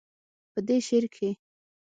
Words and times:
پۀ 0.53 0.59
دې 0.67 0.77
شعر 0.87 1.05
کښې 1.13 1.29